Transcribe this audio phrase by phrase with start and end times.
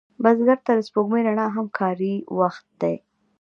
[0.23, 2.95] بزګر ته د سپوږمۍ رڼا هم کاري وخت دی